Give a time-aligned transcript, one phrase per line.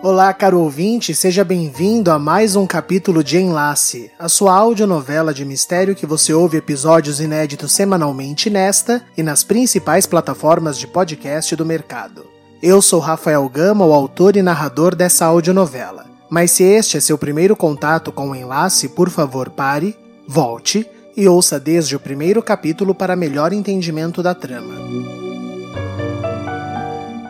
[0.00, 5.44] Olá, caro ouvinte, seja bem-vindo a mais um capítulo de Enlace, a sua audionovela de
[5.44, 11.66] mistério que você ouve episódios inéditos semanalmente nesta e nas principais plataformas de podcast do
[11.66, 12.24] mercado.
[12.62, 16.06] Eu sou Rafael Gama, o autor e narrador dessa audionovela.
[16.30, 19.96] Mas se este é seu primeiro contato com o Enlace, por favor pare,
[20.28, 25.27] volte e ouça desde o primeiro capítulo para melhor entendimento da trama.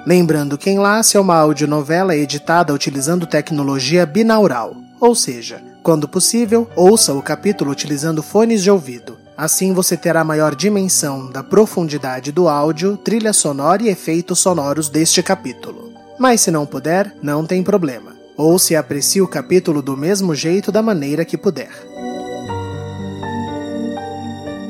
[0.08, 7.12] Lembrando que Enlace é uma audionovela editada utilizando tecnologia binaural, ou seja, quando possível, ouça
[7.12, 9.18] o capítulo utilizando fones de ouvido.
[9.36, 15.22] Assim você terá maior dimensão da profundidade do áudio, trilha sonora e efeitos sonoros deste
[15.22, 15.92] capítulo.
[16.18, 18.16] Mas se não puder, não tem problema.
[18.34, 21.68] Ouça e aprecie o capítulo do mesmo jeito da maneira que puder.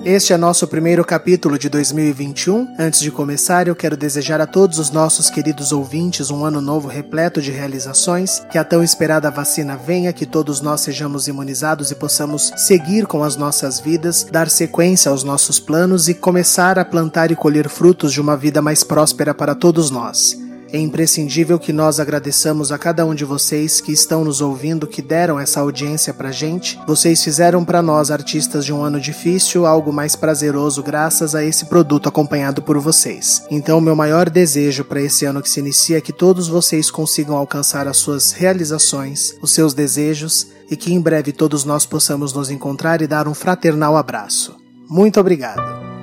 [0.04, 2.76] Este é nosso primeiro capítulo de 2021.
[2.78, 6.88] Antes de começar, eu quero desejar a todos os nossos queridos ouvintes um ano novo
[6.88, 11.96] repleto de realizações, que a tão esperada vacina venha, que todos nós sejamos imunizados e
[11.96, 17.30] possamos seguir com as nossas vidas, dar sequência aos nossos planos e começar a plantar
[17.30, 20.47] e colher frutos de uma vida mais próspera para todos nós.
[20.70, 25.00] É imprescindível que nós agradeçamos a cada um de vocês que estão nos ouvindo, que
[25.00, 26.78] deram essa audiência pra gente.
[26.86, 31.66] Vocês fizeram para nós, artistas de um ano difícil, algo mais prazeroso graças a esse
[31.66, 33.42] produto acompanhado por vocês.
[33.50, 37.36] Então, meu maior desejo para esse ano que se inicia é que todos vocês consigam
[37.36, 42.50] alcançar as suas realizações, os seus desejos e que em breve todos nós possamos nos
[42.50, 44.54] encontrar e dar um fraternal abraço.
[44.88, 45.97] Muito obrigado.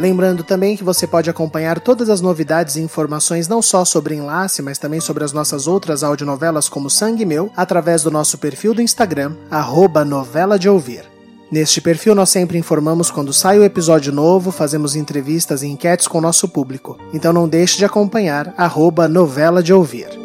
[0.00, 4.62] Lembrando também que você pode acompanhar todas as novidades e informações não só sobre Enlace,
[4.62, 8.80] mas também sobre as nossas outras audionovelas como Sangue Meu, através do nosso perfil do
[8.80, 11.04] Instagram, arroba novela de ouvir.
[11.52, 16.16] Neste perfil nós sempre informamos quando sai o episódio novo, fazemos entrevistas e enquetes com
[16.16, 16.98] o nosso público.
[17.12, 20.19] Então não deixe de acompanhar arroba novela de ouvir.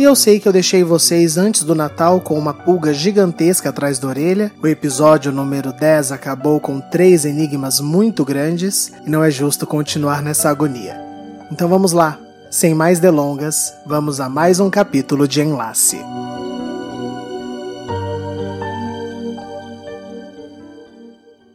[0.00, 3.98] E eu sei que eu deixei vocês antes do Natal com uma pulga gigantesca atrás
[3.98, 4.50] da orelha.
[4.62, 10.22] O episódio número 10 acabou com três enigmas muito grandes e não é justo continuar
[10.22, 10.98] nessa agonia.
[11.52, 12.18] Então vamos lá,
[12.50, 15.98] sem mais delongas, vamos a mais um capítulo de Enlace.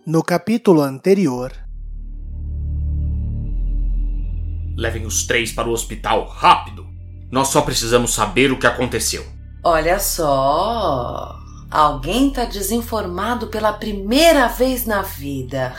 [0.05, 1.51] No capítulo anterior.
[4.77, 6.94] Levem os três para o hospital, rápido!
[7.35, 9.25] Nós só precisamos saber o que aconteceu.
[9.61, 11.35] Olha só.
[11.69, 15.73] Alguém tá desinformado pela primeira vez na vida.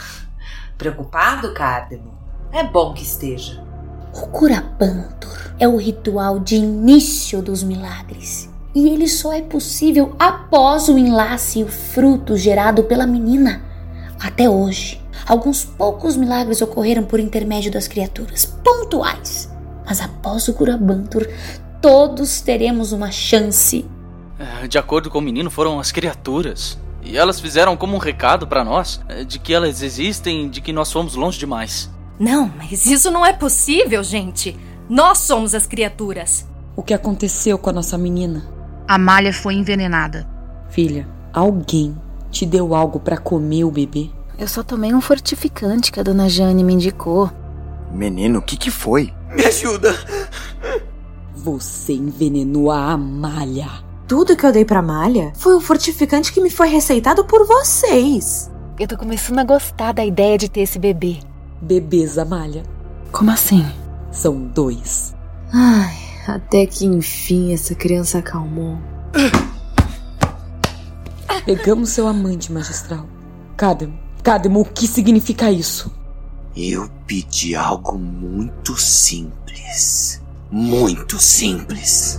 [0.77, 2.13] Preocupado, Cardemo?
[2.53, 3.65] É bom que esteja.
[4.13, 8.51] O Curapantur é o ritual de início dos milagres.
[8.75, 13.65] E ele só é possível após o enlace e o fruto gerado pela menina.
[14.21, 19.56] Até hoje, alguns poucos milagres ocorreram por intermédio das criaturas pontuais
[19.87, 21.27] mas após o Curabantur,
[21.81, 23.87] todos teremos uma chance.
[24.39, 26.79] É, de acordo com o menino, foram as criaturas.
[27.03, 30.73] E elas fizeram como um recado para nós é, de que elas existem, de que
[30.73, 31.89] nós fomos longe demais.
[32.19, 34.59] Não, mas isso não é possível, gente.
[34.89, 36.47] Nós somos as criaturas.
[36.75, 38.45] O que aconteceu com a nossa menina?
[38.89, 40.29] Amália foi envenenada.
[40.69, 41.97] Filha, alguém
[42.31, 44.11] te deu algo para comer o bebê?
[44.39, 47.31] Eu só tomei um fortificante que a dona Jane me indicou.
[47.93, 49.13] Menino, o que, que foi?
[49.37, 49.95] Me ajuda!
[51.35, 53.69] Você envenenou a Amália.
[54.09, 58.51] Tudo que eu dei pra Amália foi um fortificante que me foi receitado por vocês.
[58.81, 61.19] Eu tô começando a gostar da ideia de ter esse bebê.
[61.61, 62.63] Bebês, Amália.
[63.13, 63.65] Como assim?
[64.11, 65.15] São dois.
[65.53, 65.97] Ai,
[66.27, 68.79] até que enfim essa criança acalmou.
[71.45, 73.07] Pegamos seu amante, magistral.
[73.55, 75.93] Cademo, Cademo, o que significa isso?
[76.57, 80.23] Eu pedi algo muito simples.
[80.51, 82.19] Muito simples.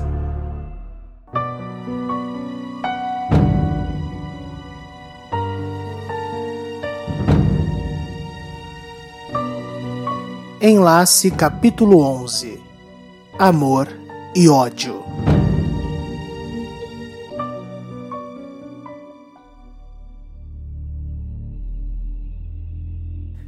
[10.61, 12.61] Enlace capítulo 11
[13.39, 13.87] Amor
[14.35, 15.03] e ódio.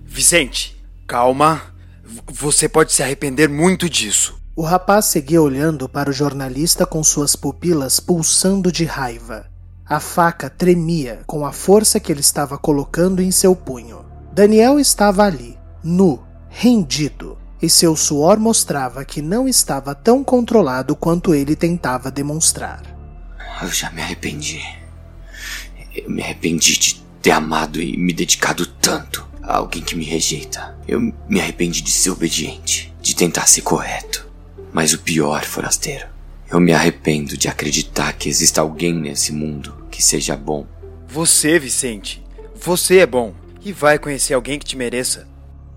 [0.05, 0.78] Vicente,
[1.09, 1.63] calma.
[2.31, 4.39] Você pode se arrepender muito disso.
[4.55, 9.47] O rapaz seguia olhando para o jornalista com suas pupilas pulsando de raiva.
[9.87, 14.05] A faca tremia com a força que ele estava colocando em seu punho.
[14.31, 21.33] Daniel estava ali, nu, rendido, e seu suor mostrava que não estava tão controlado quanto
[21.33, 22.83] ele tentava demonstrar.
[23.63, 24.61] Eu já me arrependi.
[25.95, 30.77] Eu me arrependi de ter amado e me dedicado tanto a alguém que me rejeita.
[30.87, 34.29] Eu me arrependi de ser obediente, de tentar ser correto.
[34.71, 36.05] Mas o pior, forasteiro,
[36.51, 40.67] eu me arrependo de acreditar que exista alguém nesse mundo que seja bom.
[41.07, 42.23] Você, Vicente,
[42.55, 43.33] você é bom
[43.65, 45.27] e vai conhecer alguém que te mereça.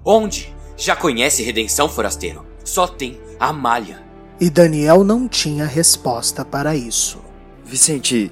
[0.05, 0.55] Onde?
[0.77, 2.45] Já conhece redenção, forasteiro?
[2.63, 4.03] Só tem a Amália.
[4.39, 7.23] E Daniel não tinha resposta para isso.
[7.65, 8.31] Vicente,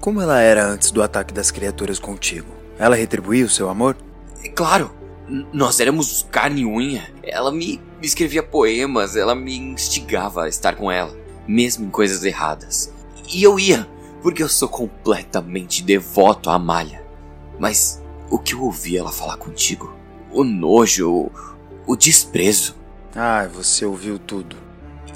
[0.00, 2.48] como ela era antes do ataque das criaturas contigo?
[2.78, 3.96] Ela retribuiu seu amor?
[4.42, 4.90] É claro.
[5.52, 7.12] Nós éramos carne e unha.
[7.22, 11.14] Ela me escrevia poemas, ela me instigava a estar com ela,
[11.46, 12.92] mesmo em coisas erradas.
[13.30, 13.86] E eu ia,
[14.22, 17.04] porque eu sou completamente devoto à Amália.
[17.58, 19.92] Mas o que eu ouvi ela falar contigo?
[20.32, 21.32] O nojo, o,
[21.86, 22.74] o desprezo.
[23.14, 24.56] Ah, você ouviu tudo.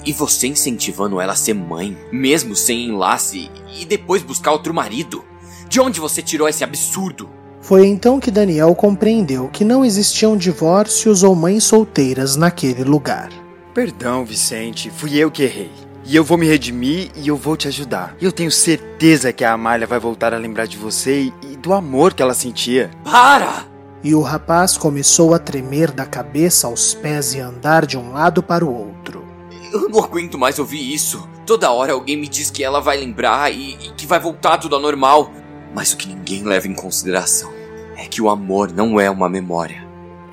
[0.05, 5.25] E você incentivando ela a ser mãe, mesmo sem enlace, e depois buscar outro marido.
[5.69, 7.31] De onde você tirou esse absurdo?
[7.63, 13.31] Foi então que Daniel compreendeu que não existiam divórcios ou mães solteiras naquele lugar.
[13.73, 15.71] Perdão, Vicente, fui eu que errei.
[16.05, 18.17] E eu vou me redimir e eu vou te ajudar.
[18.21, 22.13] Eu tenho certeza que a Amália vai voltar a lembrar de você e do amor
[22.13, 22.91] que ela sentia.
[23.05, 23.65] Para!
[24.03, 28.43] E o rapaz começou a tremer da cabeça aos pés e andar de um lado
[28.43, 29.25] para o outro.
[29.73, 31.29] Eu não aguento mais ouvir isso.
[31.47, 34.75] Toda hora alguém me diz que ela vai lembrar e, e que vai voltar tudo
[34.75, 35.31] ao normal.
[35.75, 37.53] Mas o que ninguém leva em consideração
[37.97, 39.87] é que o amor não é uma memória,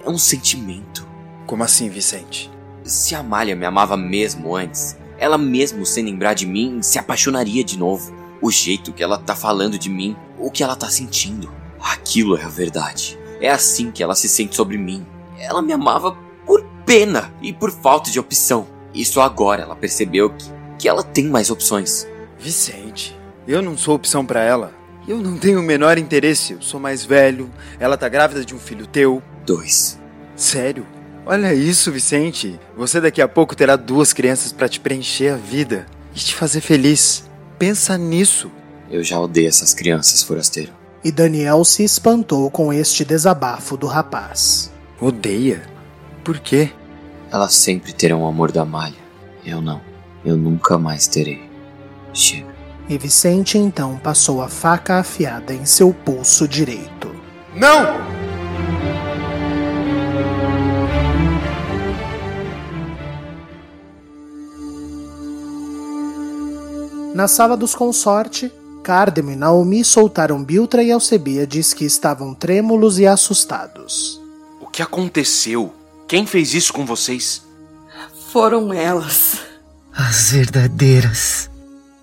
[0.03, 1.07] é um sentimento.
[1.45, 2.51] Como assim, Vicente?
[2.83, 7.63] Se a Amália me amava mesmo antes, ela mesmo sem lembrar de mim se apaixonaria
[7.63, 8.13] de novo.
[8.41, 12.43] O jeito que ela tá falando de mim, o que ela tá sentindo, aquilo é
[12.43, 13.19] a verdade.
[13.41, 15.05] É assim que ela se sente sobre mim.
[15.37, 18.67] Ela me amava por pena e por falta de opção.
[18.93, 20.45] Isso agora ela percebeu que,
[20.79, 22.07] que ela tem mais opções.
[22.37, 23.15] Vicente,
[23.47, 24.78] eu não sou opção para ela.
[25.09, 26.53] Eu não tenho o menor interesse.
[26.53, 27.49] Eu sou mais velho.
[27.79, 29.23] Ela tá grávida de um filho teu.
[29.43, 29.99] Dois.
[30.35, 30.85] Sério?
[31.25, 32.59] Olha isso, Vicente.
[32.77, 36.61] Você daqui a pouco terá duas crianças para te preencher a vida e te fazer
[36.61, 37.27] feliz.
[37.57, 38.51] Pensa nisso.
[38.87, 40.71] Eu já odeio essas crianças, forasteiro.
[41.03, 44.71] E Daniel se espantou com este desabafo do rapaz.
[45.01, 45.63] Odeia?
[46.23, 46.69] Por quê?
[47.31, 48.93] Elas sempre terão o amor da malha.
[49.43, 49.81] Eu não.
[50.23, 51.49] Eu nunca mais terei.
[52.13, 52.48] Chega.
[52.89, 57.15] E Vicente então passou a faca afiada em seu pulso direito.
[57.53, 58.09] Não!
[67.13, 68.51] Na sala dos consorte,
[68.83, 74.19] Cardemo e Naomi soltaram Biltra e Alcebiades que estavam trêmulos e assustados.
[74.59, 75.71] O que aconteceu?
[76.07, 77.43] Quem fez isso com vocês?
[78.31, 79.37] Foram elas.
[79.93, 81.49] As verdadeiras.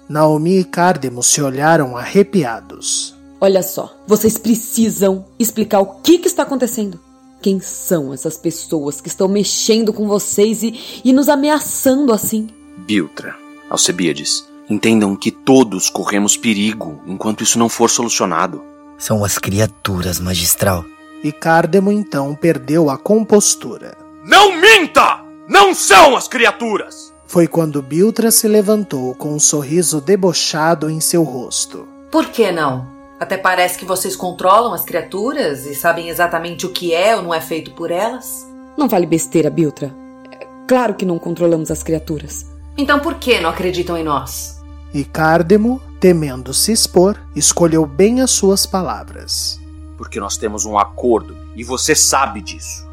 [0.09, 3.15] Naomi e Cardemo se olharam arrepiados.
[3.41, 6.99] Olha só, vocês precisam explicar o que, que está acontecendo.
[7.43, 12.49] Quem são essas pessoas que estão mexendo com vocês e, e nos ameaçando assim?
[12.79, 13.37] Biltra,
[13.69, 18.63] Alcebiades, entendam que todos corremos perigo enquanto isso não for solucionado.
[18.97, 20.85] São as criaturas, magistral.
[21.23, 23.97] E Cardemo então perdeu a compostura.
[24.25, 25.25] Não minta!
[25.49, 27.13] Não são as criaturas!
[27.27, 31.87] Foi quando Biltra se levantou com um sorriso debochado em seu rosto.
[32.11, 32.87] Por que não?
[33.19, 37.35] Até parece que vocês controlam as criaturas e sabem exatamente o que é ou não
[37.35, 38.47] é feito por elas.
[38.77, 39.93] Não vale besteira, Biltra.
[40.31, 42.47] É claro que não controlamos as criaturas.
[42.79, 44.63] Então por que não acreditam em nós?
[44.95, 49.59] E Cardemo, temendo se expor, escolheu bem as suas palavras.
[49.99, 52.86] Porque nós temos um acordo e você sabe disso.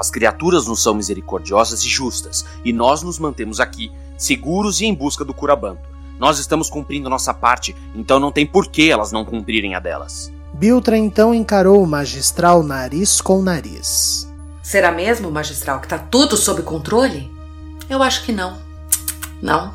[0.00, 4.94] As criaturas não são misericordiosas e justas, e nós nos mantemos aqui, seguros e em
[4.94, 5.86] busca do curabanto.
[6.18, 10.32] Nós estamos cumprindo nossa parte, então não tem por que elas não cumprirem a delas.
[10.54, 14.26] Biltra então encarou o magistral nariz com nariz.
[14.62, 17.30] Será mesmo, magistral, que tá tudo sob controle?
[17.86, 18.56] Eu acho que não.
[19.42, 19.74] Não.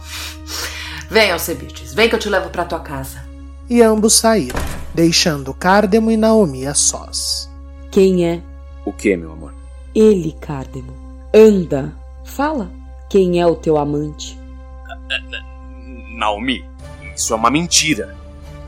[1.07, 3.23] Vem, Alcebiades, vem que eu te levo para tua casa.
[3.69, 4.59] E ambos saíram,
[4.91, 7.47] deixando Cardemo e Naomi a sós.
[7.91, 8.41] Quem é?
[8.83, 9.54] O que, meu amor?
[9.95, 10.91] Ele, Cardemo.
[11.33, 11.93] Anda,
[12.25, 12.69] fala.
[13.09, 14.37] Quem é o teu amante?
[16.17, 16.65] Naomi,
[17.15, 18.13] isso é uma mentira.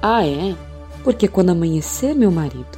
[0.01, 0.55] Ah, é?
[1.03, 2.77] Porque quando amanhecer, meu marido,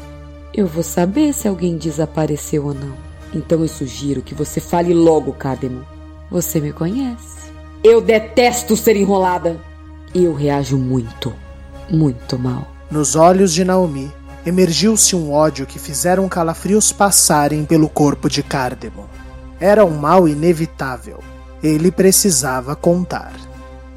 [0.53, 2.93] eu vou saber se alguém desapareceu ou não.
[3.33, 5.85] Então eu sugiro que você fale logo, Cardemo.
[6.31, 7.51] Você me conhece.
[7.83, 9.59] Eu detesto ser enrolada.
[10.13, 11.33] Eu reajo muito,
[11.89, 12.67] muito mal.
[12.89, 14.11] Nos olhos de Naomi
[14.45, 19.09] emergiu-se um ódio que fizeram calafrios passarem pelo corpo de Cardemo.
[19.59, 21.19] Era um mal inevitável.
[21.61, 23.33] Ele precisava contar.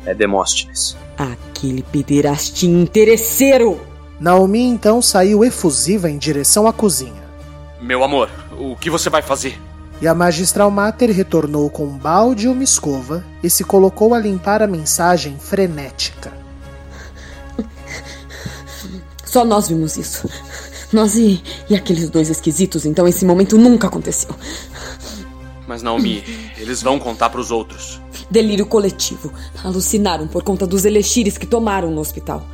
[0.04, 0.96] É Demóstenes.
[1.16, 3.80] Aquele pederastinho interesseiro!
[4.18, 7.22] Naomi então saiu efusiva em direção à cozinha.
[7.80, 9.60] Meu amor, o que você vai fazer?
[10.00, 14.18] E a magistral Mater retornou com um balde e uma escova e se colocou a
[14.18, 16.41] limpar a mensagem frenética.
[19.32, 20.28] Só nós vimos isso.
[20.92, 24.28] Nós e, e aqueles dois esquisitos, então esse momento nunca aconteceu.
[25.66, 26.22] Mas Naomi,
[26.58, 27.98] eles vão contar para os outros.
[28.30, 29.32] Delírio coletivo.
[29.64, 32.46] Alucinaram por conta dos elixires que tomaram no hospital.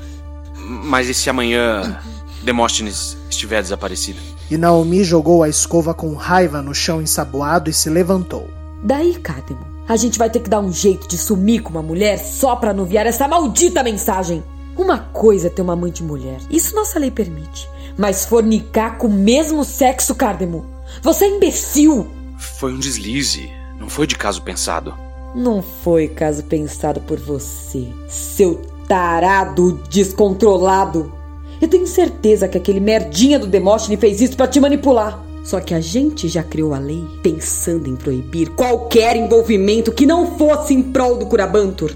[0.55, 2.01] Mas e se amanhã
[2.45, 4.21] Demóstenes estiver desaparecido?
[4.49, 8.49] E Naomi jogou a escova com raiva no chão ensaboado e se levantou.
[8.85, 12.19] Daí, Cadmo, a gente vai ter que dar um jeito de sumir com uma mulher
[12.19, 14.45] só pra anuviar essa maldita mensagem.
[14.79, 17.69] Uma coisa é ter uma amante mulher, isso nossa lei permite.
[17.97, 20.65] Mas fornicar com o mesmo sexo, Cardemo,
[21.03, 22.07] você é imbecil!
[22.39, 24.95] Foi um deslize, não foi de caso pensado.
[25.35, 31.13] Não foi caso pensado por você, seu tarado descontrolado.
[31.61, 35.25] Eu tenho certeza que aquele merdinha do Demóstenes fez isso para te manipular.
[35.43, 40.37] Só que a gente já criou a lei pensando em proibir qualquer envolvimento que não
[40.39, 41.91] fosse em prol do Curabantur.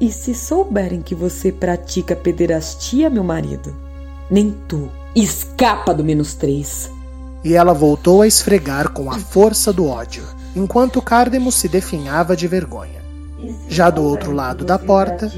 [0.00, 3.74] E se souberem que você pratica pederastia, meu marido,
[4.30, 6.90] nem tu escapa do menos três.
[7.42, 10.24] E ela voltou a esfregar com a força do ódio,
[10.54, 12.98] enquanto Cardemo se definhava de vergonha.
[13.68, 15.32] Já do outro lado da porta,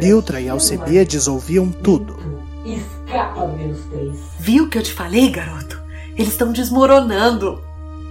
[0.00, 2.16] Biltra e Alcebiades ouviam tudo.
[2.64, 4.18] Escapa do menos três.
[4.38, 5.80] Viu o que eu te falei, garoto?
[6.16, 7.60] Eles estão desmoronando.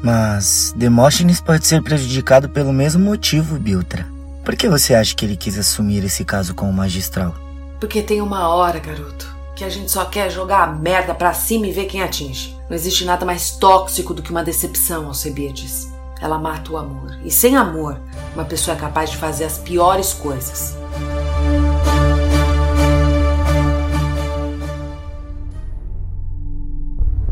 [0.04, 4.06] Mas Demóstenes pode ser prejudicado pelo mesmo motivo, Biltra.
[4.50, 7.36] Por que você acha que ele quis assumir esse caso com o magistral?
[7.80, 11.68] Porque tem uma hora, garoto, que a gente só quer jogar a merda pra cima
[11.68, 12.58] e ver quem atinge.
[12.68, 15.88] Não existe nada mais tóxico do que uma decepção, Alcebiades.
[16.20, 17.20] Ela mata o amor.
[17.24, 18.02] E sem amor,
[18.34, 20.76] uma pessoa é capaz de fazer as piores coisas.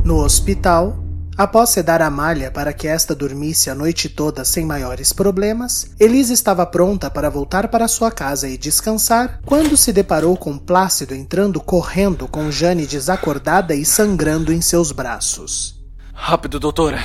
[0.05, 1.06] No hospital,
[1.37, 6.65] após sedar Amália para que esta dormisse a noite toda sem maiores problemas, Elisa estava
[6.65, 12.27] pronta para voltar para sua casa e descansar quando se deparou com Plácido entrando correndo
[12.27, 15.79] com Jane desacordada e sangrando em seus braços.
[16.13, 16.99] Rápido, doutora.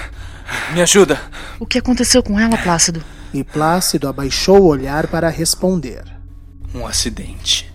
[0.72, 1.20] Me ajuda.
[1.60, 3.04] O que aconteceu com ela, Plácido?
[3.32, 6.04] E Plácido abaixou o olhar para responder.
[6.74, 7.72] Um acidente.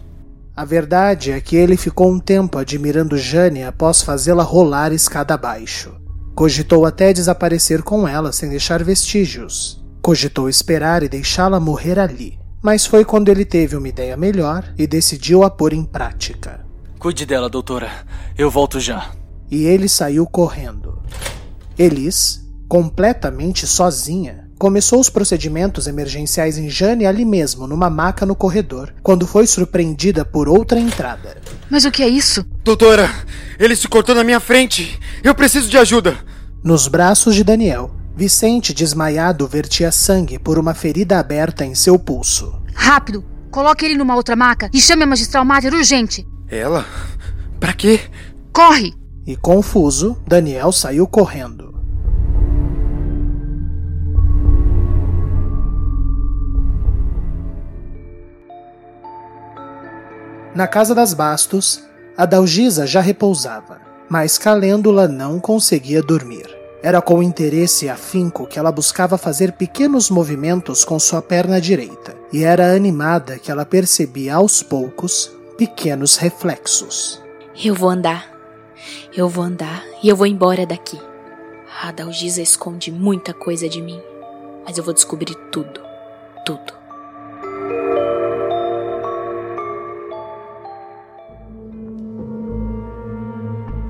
[0.56, 5.94] A verdade é que ele ficou um tempo admirando Jane após fazê-la rolar escada abaixo.
[6.38, 9.84] Cogitou até desaparecer com ela sem deixar vestígios.
[10.04, 12.38] Cogitou esperar e deixá-la morrer ali.
[12.62, 16.64] Mas foi quando ele teve uma ideia melhor e decidiu a pôr em prática.
[17.00, 17.90] Cuide dela, doutora.
[18.38, 19.10] Eu volto já.
[19.50, 21.02] E ele saiu correndo.
[21.76, 28.94] Elis, completamente sozinha, começou os procedimentos emergenciais em Jane ali mesmo, numa maca no corredor,
[29.02, 31.36] quando foi surpreendida por outra entrada.
[31.70, 32.46] Mas o que é isso?
[32.64, 33.10] Doutora,
[33.60, 35.00] ele se cortou na minha frente.
[35.24, 36.18] Eu preciso de ajuda.
[36.64, 42.60] Nos braços de Daniel, Vicente, desmaiado, vertia sangue por uma ferida aberta em seu pulso.
[42.74, 43.24] Rápido!
[43.52, 46.28] Coloque ele numa outra maca e chame a magistral Mater urgente!
[46.50, 46.84] Ela?
[47.60, 48.02] Pra quê?
[48.52, 48.96] Corre!
[49.26, 51.67] E confuso, Daniel saiu correndo.
[60.58, 61.84] Na casa das Bastos,
[62.18, 66.50] a Dalgisa já repousava, mas Calêndula não conseguia dormir.
[66.82, 72.44] Era com interesse afinco que ela buscava fazer pequenos movimentos com sua perna direita, e
[72.44, 77.22] era animada que ela percebia aos poucos pequenos reflexos.
[77.64, 78.26] Eu vou andar.
[79.16, 81.00] Eu vou andar e eu vou embora daqui.
[81.84, 84.02] A Dalgisa esconde muita coisa de mim,
[84.66, 85.80] mas eu vou descobrir tudo.
[86.44, 86.87] Tudo.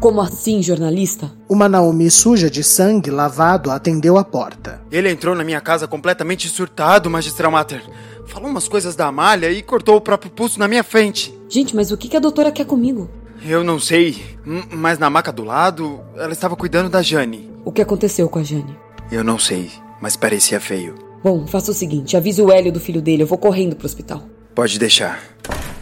[0.08, 1.30] Como assim, jornalista?
[1.50, 4.80] Uma Naomi suja de sangue lavado atendeu a porta.
[4.90, 7.84] Ele entrou na minha casa completamente surtado, magistral Mater.
[8.26, 11.38] Falou umas coisas da Amália e cortou o próprio pulso na minha frente.
[11.50, 13.10] Gente, mas o que a doutora quer comigo?
[13.46, 14.24] Eu não sei,
[14.72, 17.52] mas na maca do lado, ela estava cuidando da Jane.
[17.66, 18.78] O que aconteceu com a Jane?
[19.12, 19.70] Eu não sei,
[20.02, 20.96] mas parecia feio.
[21.22, 24.24] Bom, faça o seguinte, avise o Hélio do filho dele, eu vou correndo pro hospital.
[24.56, 25.22] Pode deixar.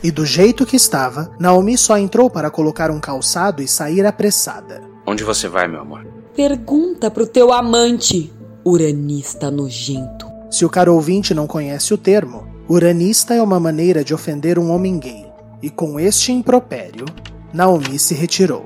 [0.05, 4.83] E do jeito que estava, Naomi só entrou para colocar um calçado e sair apressada.
[5.03, 6.05] Onde você vai, meu amor?
[6.35, 8.31] Pergunta pro teu amante.
[8.63, 10.27] Uranista nojento.
[10.51, 14.69] Se o caro ouvinte não conhece o termo, uranista é uma maneira de ofender um
[14.69, 15.25] homem gay.
[15.59, 17.05] E com este impropério,
[17.51, 18.63] Naomi se retirou.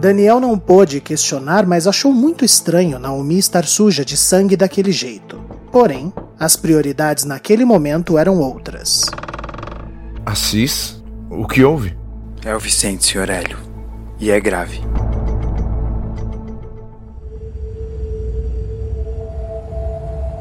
[0.00, 5.38] Daniel não pôde questionar, mas achou muito estranho Naomi estar suja de sangue daquele jeito.
[5.70, 9.02] Porém, as prioridades naquele momento eram outras.
[10.24, 11.02] Assis?
[11.30, 11.96] O que houve?
[12.44, 13.30] É o Vicente, Sr.
[13.30, 13.58] Hélio.
[14.20, 14.80] E é grave.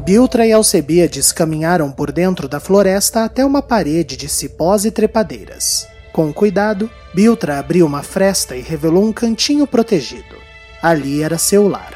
[0.06, 5.88] Biltra e Alcebiades caminharam por dentro da floresta até uma parede de cipós e trepadeiras.
[6.14, 10.36] Com cuidado, Biltra abriu uma fresta e revelou um cantinho protegido.
[10.82, 11.94] Ali era seu lar.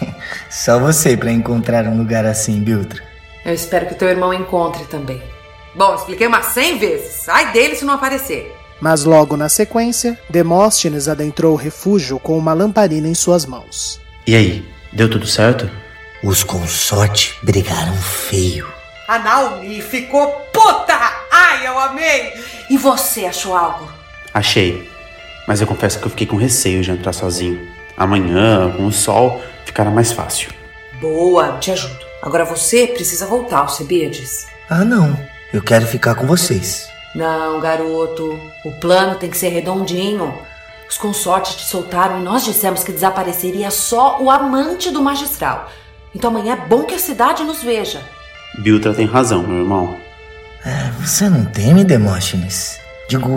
[0.50, 3.02] Só você para encontrar um lugar assim, Biltra.
[3.46, 5.22] Eu espero que teu irmão encontre também.
[5.72, 7.12] Bom, expliquei umas cem vezes.
[7.12, 8.52] Sai dele se não aparecer.
[8.80, 14.00] Mas logo na sequência, Demóstenes adentrou o refúgio com uma lamparina em suas mãos.
[14.26, 15.70] E aí, deu tudo certo?
[16.24, 18.66] Os consorte brigaram feio.
[19.06, 20.98] A Naomi ficou puta!
[21.30, 22.32] Ai, eu amei!
[22.68, 23.88] E você achou algo?
[24.34, 24.90] Achei.
[25.46, 27.64] Mas eu confesso que eu fiquei com receio de entrar sozinho.
[27.96, 30.50] Amanhã, com o sol, ficará mais fácil.
[31.00, 32.05] Boa, te ajudo.
[32.22, 34.46] Agora você precisa voltar, Alcebiades.
[34.68, 35.16] Ah, não.
[35.52, 36.88] Eu quero ficar com vocês.
[37.14, 38.38] Não, garoto.
[38.64, 40.36] O plano tem que ser redondinho.
[40.88, 45.70] Os consortes te soltaram e nós dissemos que desapareceria só o amante do magistral.
[46.14, 48.00] Então amanhã é bom que a cidade nos veja.
[48.58, 49.96] Biltra tem razão, meu irmão.
[50.64, 52.78] É, você não teme, Demóstenes?
[53.08, 53.28] Digo,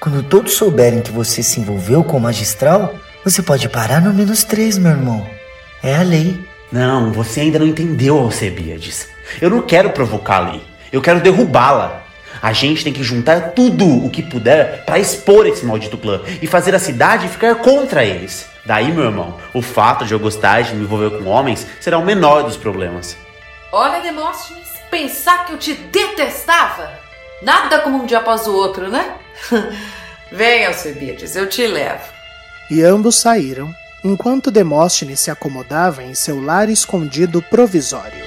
[0.00, 2.94] quando todos souberem que você se envolveu com o magistral,
[3.24, 5.26] você pode parar no menos três, meu irmão.
[5.82, 6.38] É a lei.
[6.74, 9.08] Não, você ainda não entendeu, Alcebiades.
[9.40, 10.62] Eu não quero provocar a lei.
[10.92, 12.02] Eu quero derrubá-la.
[12.42, 16.48] A gente tem que juntar tudo o que puder para expor esse maldito clã e
[16.48, 18.48] fazer a cidade ficar contra eles.
[18.66, 22.04] Daí, meu irmão, o fato de eu gostar de me envolver com homens será o
[22.04, 23.16] menor dos problemas.
[23.70, 26.90] Olha, Demóstenes, pensar que eu te detestava?
[27.40, 29.14] Nada como um dia após o outro, né?
[30.32, 32.02] Venha, Alcebiades, eu te levo.
[32.68, 33.72] E ambos saíram,
[34.04, 38.22] enquanto Demóstenes se acomodava em seu lar escondido provisório.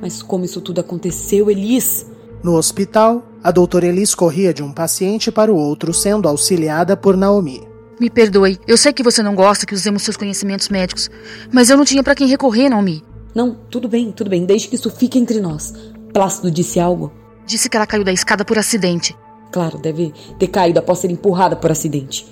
[0.00, 2.06] Mas como isso tudo aconteceu, Elis?
[2.42, 7.16] No hospital, a doutora Elis corria de um paciente para o outro, sendo auxiliada por
[7.16, 7.66] Naomi.
[7.98, 11.10] Me perdoe, eu sei que você não gosta que usemos seus conhecimentos médicos,
[11.50, 13.02] mas eu não tinha para quem recorrer, Naomi.
[13.34, 15.72] Não, tudo bem, tudo bem, desde que isso fique entre nós.
[16.12, 17.12] Plácido disse algo?
[17.48, 19.16] Disse que ela caiu da escada por acidente.
[19.50, 22.26] Claro, deve ter caído após ser empurrada por acidente.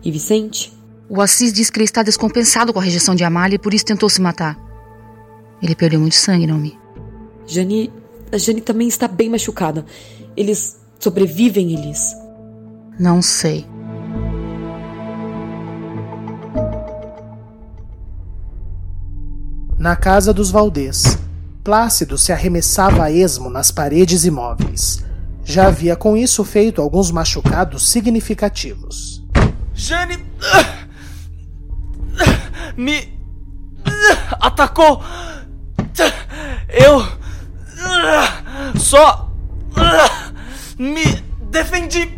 [0.00, 0.72] E Vicente?
[1.08, 3.84] O Assis diz que ele está descompensado com a rejeição de Amália e por isso
[3.84, 4.56] tentou se matar.
[5.60, 6.78] Ele perdeu muito sangue, Naomi.
[7.46, 7.92] Jane.
[8.30, 9.84] A Jane também está bem machucada.
[10.36, 12.14] Eles sobrevivem, Elis?
[12.98, 13.66] Não sei.
[19.76, 21.18] Na casa dos Valdez,
[21.64, 25.02] Plácido se arremessava a esmo nas paredes imóveis.
[25.42, 29.24] Já havia com isso feito alguns machucados significativos.
[29.72, 30.18] Jane.
[32.76, 33.18] Me.
[34.40, 35.02] atacou.
[36.68, 37.02] Eu.
[38.78, 39.32] só.
[40.78, 41.04] me
[41.50, 42.12] defendi.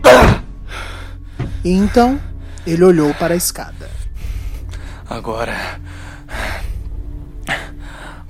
[1.65, 2.21] E então,
[2.67, 3.89] ele olhou para a escada.
[5.09, 5.81] Agora.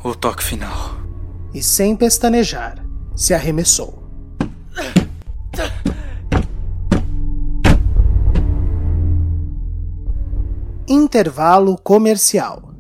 [0.04, 1.05] O toque final.
[1.56, 4.06] E sem pestanejar, se arremessou.
[10.86, 12.74] Intervalo comercial.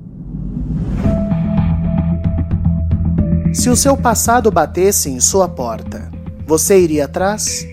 [3.54, 6.10] Se o seu passado batesse em sua porta,
[6.46, 7.66] você iria atrás?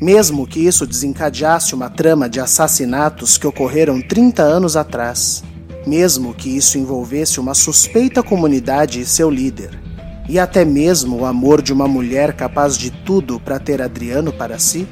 [0.00, 5.44] Mesmo que isso desencadeasse uma trama de assassinatos que ocorreram 30 anos atrás,
[5.86, 9.84] mesmo que isso envolvesse uma suspeita comunidade e seu líder,
[10.28, 14.58] e até mesmo o amor de uma mulher capaz de tudo para ter Adriano para
[14.58, 14.86] si?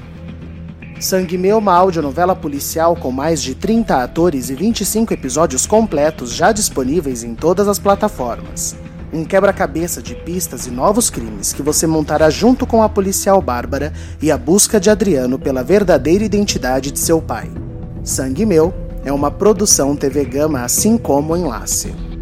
[1.00, 6.52] Sangue Meu, uma audionovela policial com mais de 30 atores e 25 episódios completos já
[6.52, 8.76] disponíveis em todas as plataformas.
[9.12, 13.92] Um quebra-cabeça de pistas e novos crimes que você montará junto com a policial Bárbara
[14.20, 17.50] e a busca de Adriano pela verdadeira identidade de seu pai.
[18.02, 18.72] Sangue Meu
[19.04, 22.13] é uma produção TV Gama, assim como Enlace.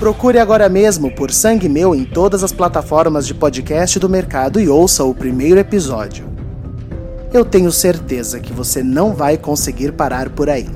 [0.00, 4.66] Procure agora mesmo por Sangue Meu em todas as plataformas de podcast do mercado e
[4.66, 6.26] ouça o primeiro episódio.
[7.34, 10.66] Eu tenho certeza que você não vai conseguir parar por aí.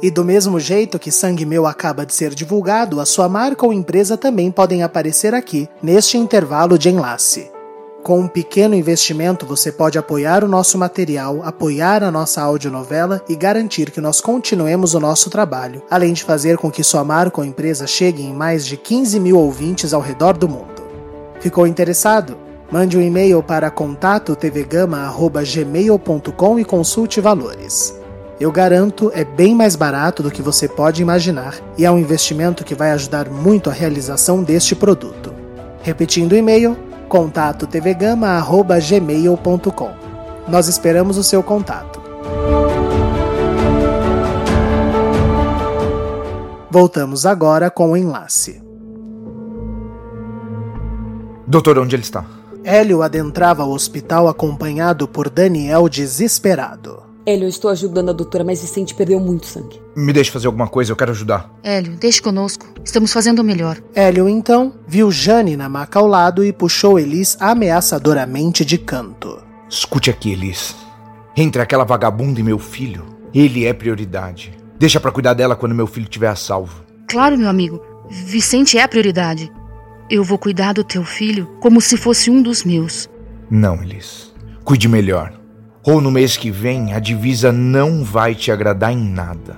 [0.00, 3.72] E do mesmo jeito que Sangue Meu acaba de ser divulgado, a sua marca ou
[3.72, 7.57] empresa também podem aparecer aqui, neste intervalo de enlace.
[8.08, 13.36] Com um pequeno investimento, você pode apoiar o nosso material, apoiar a nossa audionovela e
[13.36, 17.46] garantir que nós continuemos o nosso trabalho, além de fazer com que sua marca ou
[17.46, 20.82] empresa chegue em mais de 15 mil ouvintes ao redor do mundo.
[21.38, 22.38] Ficou interessado?
[22.72, 27.94] Mande um e-mail para contato tvgama.gmail.com e consulte valores.
[28.40, 32.64] Eu garanto, é bem mais barato do que você pode imaginar e é um investimento
[32.64, 35.34] que vai ajudar muito a realização deste produto.
[35.82, 39.90] Repetindo o e-mail, contato tvgama.gmail.com.
[40.46, 41.98] Nós esperamos o seu contato.
[46.70, 48.60] Voltamos agora com o enlace.
[51.46, 52.26] Doutor, onde ele está?
[52.62, 57.07] Hélio adentrava o hospital acompanhado por Daniel desesperado.
[57.26, 59.80] Hélio, eu estou ajudando a doutora, mas Vicente perdeu muito sangue.
[59.94, 61.52] Me deixe fazer alguma coisa, eu quero ajudar.
[61.62, 62.66] Hélio, deixe conosco.
[62.82, 63.78] Estamos fazendo o melhor.
[63.94, 69.42] Hélio, então, viu Jane na maca ao lado e puxou Elis ameaçadoramente de canto.
[69.68, 70.74] Escute aqui, Elis.
[71.36, 73.04] Entre aquela vagabunda e meu filho,
[73.34, 74.58] ele é prioridade.
[74.78, 76.82] Deixa para cuidar dela quando meu filho estiver a salvo.
[77.08, 77.82] Claro, meu amigo.
[78.10, 79.52] Vicente é a prioridade.
[80.10, 83.08] Eu vou cuidar do teu filho como se fosse um dos meus.
[83.50, 84.32] Não, Elis.
[84.64, 85.37] Cuide melhor.
[85.88, 89.56] Ou no mês que vem, a divisa não vai te agradar em nada.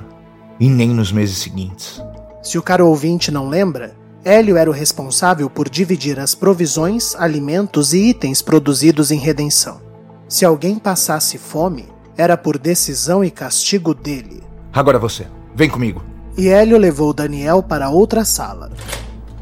[0.61, 2.01] E nem nos meses seguintes.
[2.41, 7.93] Se o caro ouvinte não lembra, Hélio era o responsável por dividir as provisões, alimentos
[7.93, 9.81] e itens produzidos em redenção.
[10.29, 14.41] Se alguém passasse fome, era por decisão e castigo dele.
[14.73, 16.01] Agora você, vem comigo.
[16.39, 18.71] E Hélio levou Daniel para outra sala.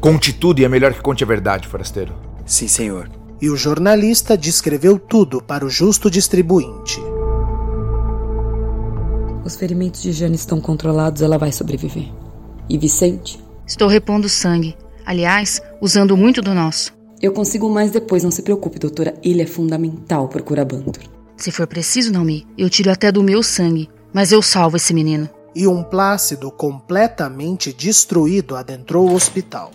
[0.01, 2.15] Conte tudo e é melhor que conte a verdade, forasteiro.
[2.47, 6.99] Sim, senhor e o jornalista descreveu tudo para o justo distribuinte.
[9.45, 12.11] Os ferimentos de Jane estão controlados, ela vai sobreviver.
[12.69, 13.39] E Vicente?
[13.65, 14.77] Estou repondo sangue.
[15.05, 16.93] Aliás, usando muito do nosso.
[17.21, 19.15] Eu consigo mais depois, não se preocupe, doutora.
[19.23, 21.03] Ele é fundamental para curar Bantor.
[21.35, 23.89] Se for preciso, Naomi, eu tiro até do meu sangue.
[24.13, 25.29] Mas eu salvo esse menino.
[25.55, 29.71] E um Plácido completamente destruído adentrou o hospital.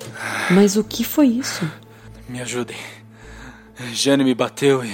[0.51, 1.69] Mas o que foi isso?
[2.29, 2.77] Me ajudem.
[3.93, 4.93] Jane me bateu e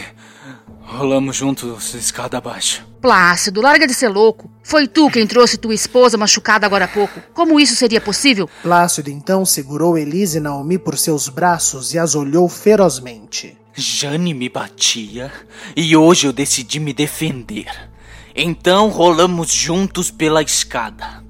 [0.82, 2.84] rolamos juntos escada abaixo.
[3.00, 4.50] Plácido, larga de ser louco.
[4.62, 7.20] Foi tu quem trouxe tua esposa machucada agora há pouco.
[7.32, 8.48] Como isso seria possível?
[8.62, 13.56] Plácido então segurou Elise e Naomi por seus braços e as olhou ferozmente.
[13.74, 15.32] Jane me batia
[15.76, 17.90] e hoje eu decidi me defender.
[18.34, 21.24] Então rolamos juntos pela escada.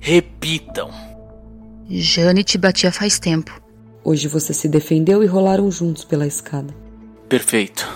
[0.00, 0.90] Repitam.
[1.88, 3.60] Jane te batia faz tempo.
[4.02, 6.83] Hoje você se defendeu e rolaram juntos pela escada.
[7.28, 7.88] Perfeito.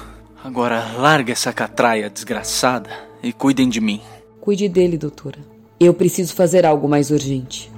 [0.43, 2.91] Agora larga essa catraia desgraçada
[3.23, 4.01] e cuidem de mim.
[4.41, 5.39] Cuide dele, doutora.
[5.79, 7.71] Eu preciso fazer algo mais urgente.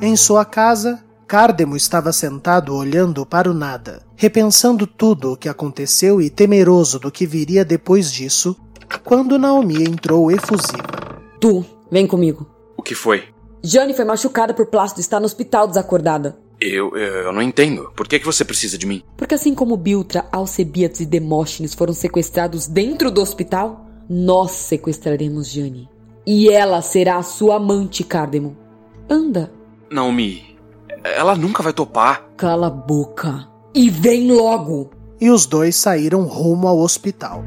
[0.00, 6.20] Em sua casa, Cardemo estava sentado olhando para o nada, repensando tudo o que aconteceu
[6.20, 8.56] e temeroso do que viria depois disso,
[9.04, 11.22] quando Naomi entrou efusiva.
[11.40, 12.46] Tu, vem comigo.
[12.76, 13.24] O que foi?
[13.62, 16.36] Jane foi machucada por Plácido e está no hospital desacordada.
[16.62, 17.90] Eu, eu não entendo.
[17.96, 19.02] Por que, que você precisa de mim?
[19.16, 25.88] Porque assim como Biltra, Alcebiades e Demóstenes foram sequestrados dentro do hospital, nós sequestraremos Jane.
[26.24, 28.56] E ela será a sua amante, Cardemo.
[29.10, 29.50] Anda.
[29.90, 30.56] Naomi,
[31.02, 32.28] ela nunca vai topar.
[32.36, 33.48] Cala a boca.
[33.74, 34.90] E vem logo!
[35.20, 37.44] E os dois saíram rumo ao hospital.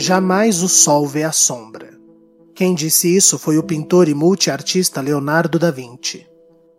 [0.00, 1.90] Jamais o sol vê a sombra.
[2.54, 6.24] Quem disse isso foi o pintor e multiartista Leonardo da Vinci.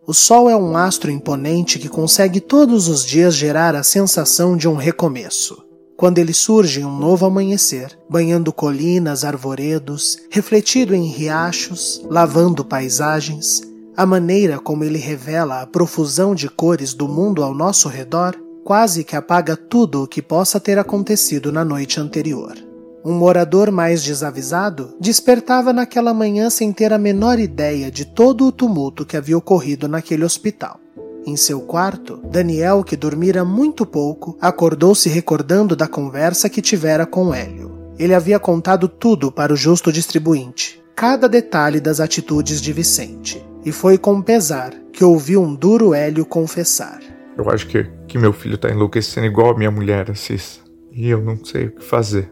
[0.08, 4.70] O sol é um astro imponente que consegue todos os dias gerar a sensação de
[4.70, 5.62] um recomeço.
[5.98, 13.62] Quando ele surge em um novo amanhecer, banhando colinas, arvoredos, refletido em riachos, lavando paisagens,
[13.98, 19.04] a maneira como ele revela a profusão de cores do mundo ao nosso redor quase
[19.04, 22.69] que apaga tudo o que possa ter acontecido na noite anterior.
[23.10, 28.52] Um morador mais desavisado despertava naquela manhã sem ter a menor ideia de todo o
[28.52, 30.80] tumulto que havia ocorrido naquele hospital.
[31.26, 37.04] Em seu quarto, Daniel, que dormira muito pouco, acordou se recordando da conversa que tivera
[37.04, 37.72] com Hélio.
[37.98, 43.72] Ele havia contado tudo para o justo distribuinte, cada detalhe das atitudes de Vicente, e
[43.72, 47.00] foi com pesar que ouviu um duro Hélio confessar.
[47.36, 50.62] Eu acho que, que meu filho está enlouquecendo igual a minha mulher, Assis.
[50.92, 52.32] E eu não sei o que fazer.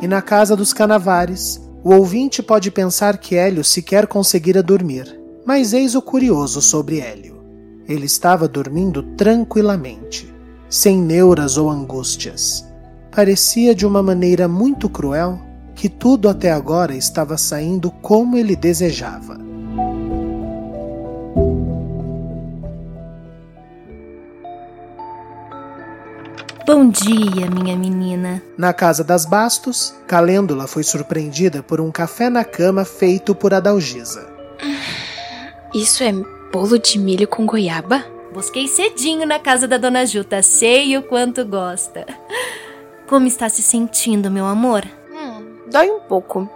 [0.00, 5.72] E na casa dos Canavares, O ouvinte pode pensar que Hélio sequer conseguira dormir, mas
[5.72, 7.40] eis o curioso sobre Hélio.
[7.88, 10.28] Ele estava dormindo tranquilamente,
[10.68, 12.66] sem neuras ou angústias.
[13.14, 15.38] Parecia de uma maneira muito cruel
[15.76, 19.38] que tudo até agora estava saindo como ele desejava.
[26.66, 28.42] Bom dia, minha menina.
[28.58, 34.28] Na casa das Bastos, Calêndula foi surpreendida por um café na cama feito por Adalgisa.
[35.72, 36.12] Isso é
[36.52, 38.04] bolo de milho com goiaba?
[38.34, 42.04] Busquei cedinho na casa da dona Juta, sei o quanto gosta.
[43.06, 44.84] Como está se sentindo, meu amor?
[45.12, 46.50] Hum, dói um pouco,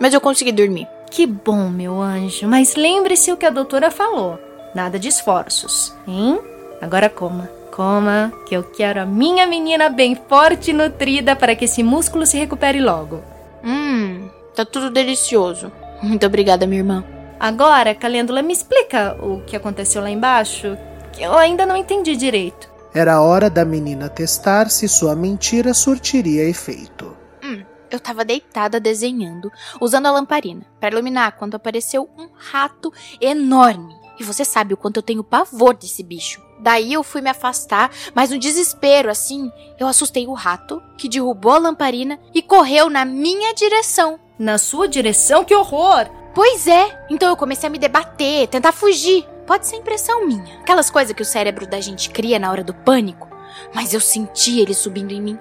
[0.00, 0.88] mas eu consegui dormir.
[1.08, 2.48] Que bom, meu anjo.
[2.48, 4.40] Mas lembre-se o que a doutora falou:
[4.74, 6.40] nada de esforços, hein?
[6.82, 7.55] Agora coma.
[7.76, 12.24] Coma, que eu quero a minha menina bem forte e nutrida para que esse músculo
[12.24, 13.22] se recupere logo.
[13.62, 15.70] Hum, tá tudo delicioso.
[16.02, 17.04] Muito obrigada, minha irmã.
[17.38, 20.74] Agora, Calêndula, me explica o que aconteceu lá embaixo,
[21.12, 22.66] que eu ainda não entendi direito.
[22.94, 27.14] Era hora da menina testar se sua mentira surtiria efeito.
[27.44, 33.94] Hum, eu tava deitada desenhando, usando a lamparina para iluminar quando apareceu um rato enorme.
[34.18, 36.45] E você sabe o quanto eu tenho pavor desse bicho.
[36.58, 41.52] Daí eu fui me afastar, mas no desespero, assim, eu assustei o rato, que derrubou
[41.52, 44.18] a lamparina e correu na minha direção.
[44.38, 45.44] Na sua direção?
[45.44, 46.08] Que horror!
[46.34, 49.26] Pois é, então eu comecei a me debater, tentar fugir.
[49.46, 52.74] Pode ser impressão minha, aquelas coisas que o cérebro da gente cria na hora do
[52.74, 53.28] pânico.
[53.74, 55.38] Mas eu senti ele subindo em mim.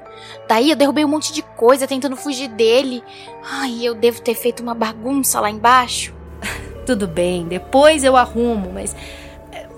[0.47, 3.03] Daí eu derrubei um monte de coisa tentando fugir dele.
[3.43, 6.13] Ai, eu devo ter feito uma bagunça lá embaixo.
[6.85, 8.95] Tudo bem, depois eu arrumo, mas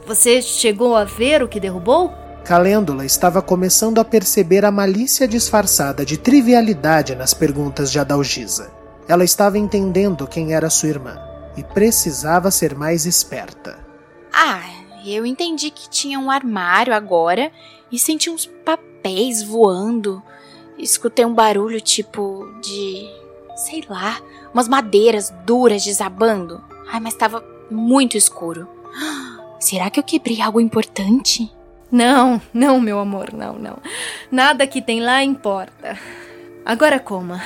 [0.07, 2.13] você chegou a ver o que derrubou?
[2.45, 8.71] Calêndula estava começando a perceber a malícia disfarçada de trivialidade nas perguntas de Adalgisa.
[9.05, 11.19] Ela estava entendendo quem era sua irmã
[11.57, 13.85] e precisava ser mais esperta.
[14.33, 14.63] Ah,
[15.05, 17.51] eu entendi que tinha um armário agora
[17.91, 20.23] e senti uns papéis voando.
[20.77, 23.09] Escutei um barulho tipo de.
[23.57, 24.21] sei lá,
[24.53, 26.63] umas madeiras duras desabando.
[26.89, 28.69] Ai, mas estava muito escuro.
[29.59, 31.51] Será que eu quebrei algo importante?
[31.91, 33.77] Não, não, meu amor, não, não.
[34.31, 35.97] Nada que tem lá importa.
[36.65, 37.41] Agora coma.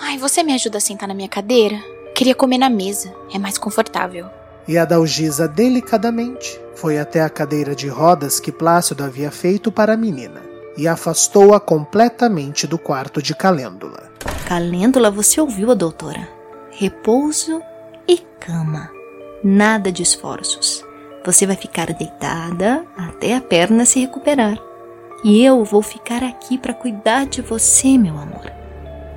[0.00, 1.76] Ai, você me ajuda a sentar na minha cadeira?
[2.14, 4.26] Queria comer na mesa, é mais confortável.
[4.66, 9.94] E a Dalgisa delicadamente foi até a cadeira de rodas que Plácido havia feito para
[9.94, 10.40] a menina
[10.76, 14.10] e afastou-a completamente do quarto de Calêndula.
[14.46, 16.28] Calêndula, você ouviu a doutora?
[16.70, 17.60] Repouso
[18.08, 18.90] e cama.
[19.42, 20.84] Nada de esforços.
[21.24, 24.58] Você vai ficar deitada até a perna se recuperar.
[25.24, 28.52] E eu vou ficar aqui para cuidar de você, meu amor.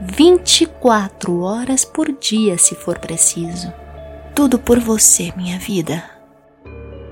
[0.01, 3.73] 24 horas por dia, se for preciso.
[4.33, 6.01] Tudo por você, minha vida.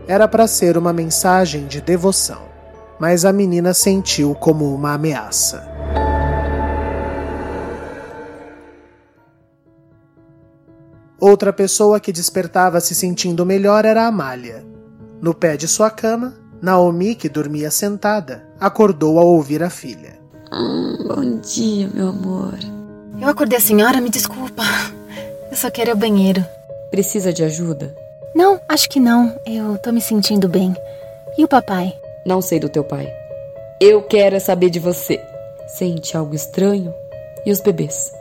[0.07, 2.43] Era para ser uma mensagem de devoção,
[2.97, 5.67] mas a menina sentiu como uma ameaça.
[11.19, 14.74] Outra pessoa que despertava se sentindo melhor era Amália.
[15.25, 20.19] No pé de sua cama, Naomi, que dormia sentada, acordou ao ouvir a filha.
[20.53, 22.53] Hum, bom dia, meu amor.
[23.19, 24.61] Eu acordei a senhora, me desculpa.
[25.49, 26.45] Eu só quero ir ao banheiro.
[26.91, 27.91] Precisa de ajuda?
[28.35, 29.35] Não, acho que não.
[29.47, 30.75] Eu tô me sentindo bem.
[31.39, 31.91] E o papai?
[32.23, 33.11] Não sei do teu pai.
[33.81, 35.19] Eu quero é saber de você.
[35.65, 36.93] Sente algo estranho?
[37.43, 38.11] E os bebês?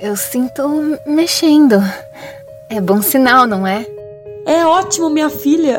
[0.00, 0.62] Eu sinto
[1.04, 1.82] mexendo.
[2.68, 3.84] É bom sinal, não é?
[4.46, 5.78] É ótimo, minha filha.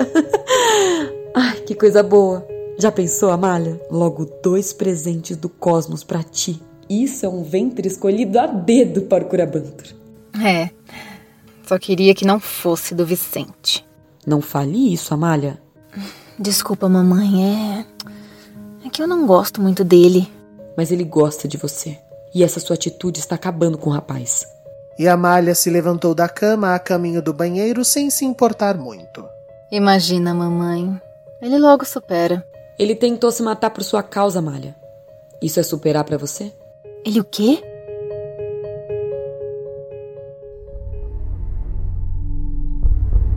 [1.35, 2.45] Ai, que coisa boa.
[2.77, 3.79] Já pensou, Amália?
[3.89, 6.61] Logo dois presentes do cosmos para ti.
[6.89, 9.87] Isso é um ventre escolhido a dedo para o Curabantur.
[10.43, 10.69] É.
[11.65, 13.85] Só queria que não fosse do Vicente.
[14.25, 15.59] Não fale isso, Amália.
[16.37, 17.43] Desculpa, mamãe.
[17.43, 17.85] É.
[18.85, 20.29] É que eu não gosto muito dele.
[20.77, 21.97] Mas ele gosta de você.
[22.33, 24.45] E essa sua atitude está acabando com o rapaz.
[24.97, 29.25] E Amália se levantou da cama a caminho do banheiro sem se importar muito.
[29.71, 30.99] Imagina, mamãe.
[31.41, 32.45] Ele logo supera.
[32.79, 34.75] Ele tentou se matar por sua causa, Amália.
[35.41, 36.53] Isso é superar para você?
[37.05, 37.61] Ele o quê?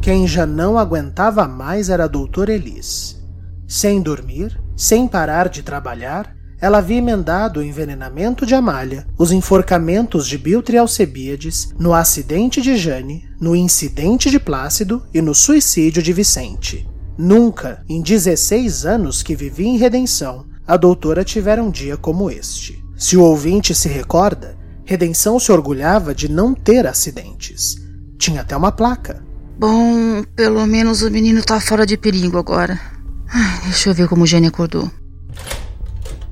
[0.01, 3.21] Quem já não aguentava mais era a doutora Elis.
[3.67, 10.27] Sem dormir, sem parar de trabalhar, ela havia emendado o envenenamento de Amália, os enforcamentos
[10.27, 16.03] de Biltre e Alcebiades, no acidente de Jane, no incidente de Plácido e no suicídio
[16.03, 16.89] de Vicente.
[17.17, 22.83] Nunca, em 16 anos que vivia em redenção, a doutora tivera um dia como este.
[22.97, 27.77] Se o ouvinte se recorda, Redenção se orgulhava de não ter acidentes.
[28.17, 29.23] Tinha até uma placa.
[29.59, 32.81] Bom, pelo menos o menino tá fora de perigo agora.
[33.29, 34.91] Ai, deixa eu ver como Jane acordou.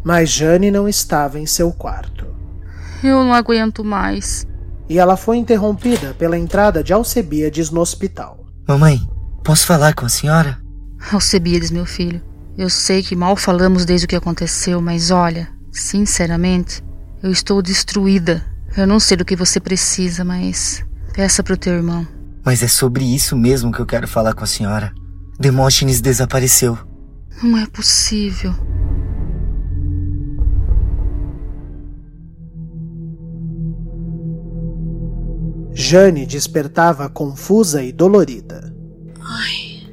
[0.07, 2.29] Mas Jane não estava em seu quarto.
[3.03, 4.47] Eu não aguento mais.
[4.89, 8.47] E ela foi interrompida pela entrada de Alcebiades no hospital.
[8.69, 9.01] Mamãe,
[9.43, 10.63] posso falar com a senhora?
[11.13, 12.23] Alcebiades, meu filho.
[12.57, 16.85] Eu sei que mal falamos desde o que aconteceu, mas olha, sinceramente,
[17.21, 18.47] eu estou destruída.
[18.77, 22.07] Eu não sei do que você precisa, mas peça pro teu irmão.
[22.45, 24.93] Mas é sobre isso mesmo que eu quero falar com a senhora.
[25.37, 26.79] Demóstenes desapareceu.
[27.43, 28.55] Não é possível.
[35.79, 38.75] Jane despertava confusa e dolorida.
[39.21, 39.87] Ai.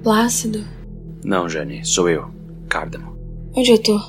[0.00, 0.64] Plácido.
[1.24, 2.30] Não, Jane, sou eu,
[2.68, 3.18] Cardamo.
[3.52, 4.00] Onde eu tô?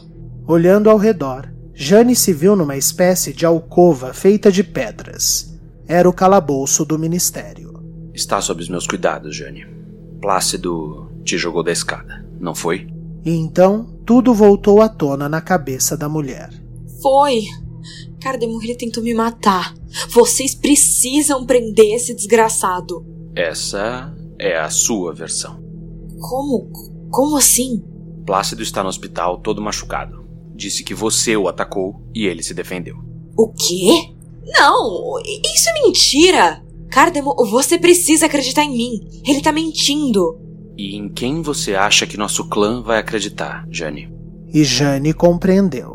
[0.47, 5.59] Olhando ao redor, Jane se viu numa espécie de alcova feita de pedras.
[5.87, 7.83] Era o calabouço do ministério.
[8.13, 9.65] Está sob os meus cuidados, Jane.
[10.21, 12.87] Plácido te jogou da escada, não foi?
[13.25, 16.51] E então tudo voltou à tona na cabeça da mulher.
[17.01, 17.41] Foi.
[18.25, 19.75] Cardemo, ele tentou me matar.
[20.09, 23.05] Vocês precisam prender esse desgraçado.
[23.35, 25.63] Essa é a sua versão.
[26.19, 26.71] Como?
[27.11, 27.83] Como assim?
[28.25, 30.25] Plácido está no hospital todo machucado.
[30.55, 32.95] Disse que você o atacou e ele se defendeu.
[33.37, 34.09] O quê?
[34.43, 35.19] Não,
[35.53, 36.65] isso é mentira.
[36.89, 39.07] Cardemo, você precisa acreditar em mim.
[39.23, 40.39] Ele tá mentindo.
[40.75, 44.11] E em quem você acha que nosso clã vai acreditar, Jane?
[44.51, 45.94] E Jane compreendeu.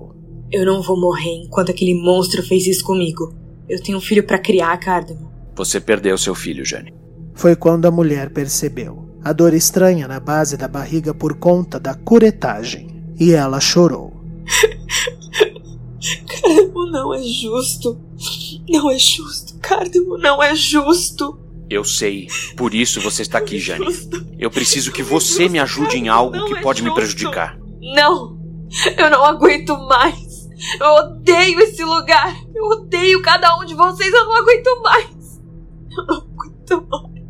[0.53, 3.35] Eu não vou morrer enquanto aquele monstro fez isso comigo.
[3.69, 5.31] Eu tenho um filho para criar, Cardemo.
[5.55, 6.93] Você perdeu seu filho, Jane.
[7.35, 11.95] Foi quando a mulher percebeu a dor estranha na base da barriga por conta da
[11.95, 12.89] curetagem.
[13.19, 14.19] E ela chorou.
[16.27, 18.01] Cardemo não é justo.
[18.69, 19.59] Não é justo.
[19.61, 21.39] Cardemo não é justo.
[21.69, 22.29] Eu sei.
[22.57, 23.87] Por isso você está aqui, Jane.
[24.39, 27.59] Eu preciso que você me ajude em algo que pode me prejudicar.
[27.81, 28.41] Não!
[28.97, 30.30] Eu não aguento mais.
[30.81, 32.35] Eu odeio esse lugar.
[32.55, 34.13] Eu odeio cada um de vocês.
[34.13, 35.41] Eu não aguento mais.
[35.97, 37.21] Eu não aguento mais.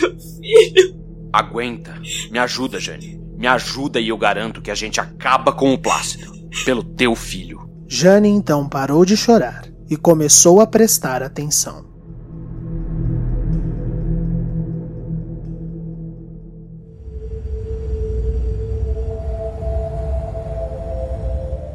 [0.00, 1.02] Meu filho.
[1.32, 1.94] Aguenta.
[2.30, 3.20] Me ajuda, Jane.
[3.36, 6.32] Me ajuda e eu garanto que a gente acaba com o Plácido.
[6.64, 7.68] Pelo teu filho.
[7.88, 11.91] Jane então parou de chorar e começou a prestar atenção.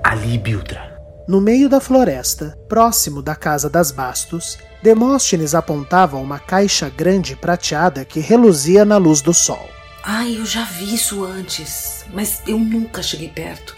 [0.10, 0.98] Ali, Biltra.
[1.28, 8.06] No meio da floresta, próximo da casa das Bastos, Demóstenes apontava uma caixa grande prateada
[8.06, 9.70] que reluzia na luz do sol.
[10.02, 13.76] Ai, eu já vi isso antes, mas eu nunca cheguei perto.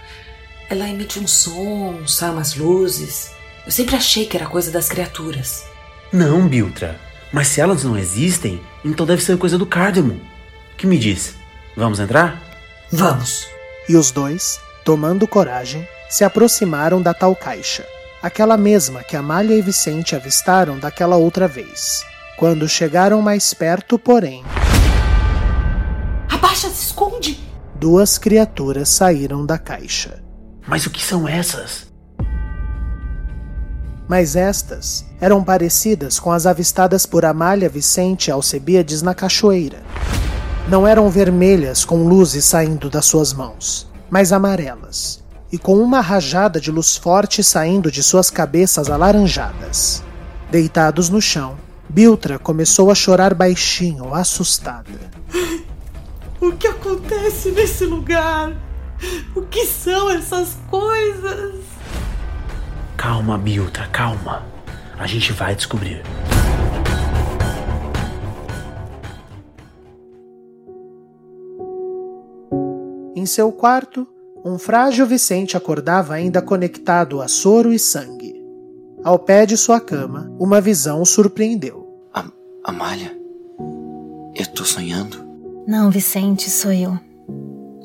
[0.69, 3.31] Ela emite um som, sai umas luzes.
[3.65, 5.63] Eu sempre achei que era coisa das criaturas.
[6.13, 6.95] Não, Biltra.
[7.33, 10.21] Mas se elas não existem, então deve ser coisa do Cardemo.
[10.77, 11.33] Que me diz?
[11.75, 12.39] Vamos entrar?
[12.91, 13.47] Vamos.
[13.89, 17.85] E os dois, tomando coragem, se aproximaram da tal caixa,
[18.21, 22.03] aquela mesma que Amália e Vicente avistaram daquela outra vez.
[22.37, 24.43] Quando chegaram mais perto, porém.
[26.27, 27.39] Abaixa, se esconde!
[27.75, 30.21] Duas criaturas saíram da caixa.
[30.67, 31.87] Mas o que são essas?
[34.07, 39.83] Mas estas eram parecidas com as avistadas por Amália Vicente e Alcebiades na cachoeira.
[40.67, 46.59] Não eram vermelhas com luzes saindo das suas mãos, mas amarelas, e com uma rajada
[46.59, 50.03] de luz forte saindo de suas cabeças alaranjadas.
[50.51, 51.57] Deitados no chão,
[51.87, 55.09] Biltra começou a chorar baixinho, assustada.
[56.41, 58.55] O que acontece nesse lugar?
[59.35, 61.55] O que são essas coisas?
[62.95, 64.45] Calma, Biltra, calma.
[64.97, 66.01] A gente vai descobrir.
[73.13, 74.07] Em seu quarto,
[74.43, 78.35] um frágil Vicente acordava ainda conectado a soro e sangue.
[79.03, 81.87] Ao pé de sua cama, uma visão o surpreendeu.
[82.13, 82.31] Am
[82.63, 83.17] Amália?
[84.35, 85.17] Eu tô sonhando?
[85.67, 86.97] Não, Vicente, sou eu.